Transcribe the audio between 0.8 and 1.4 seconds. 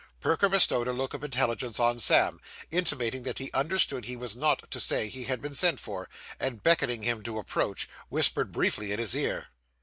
a look of